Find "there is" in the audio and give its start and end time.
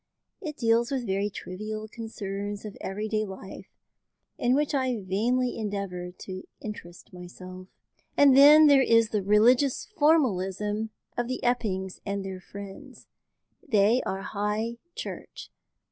8.65-9.09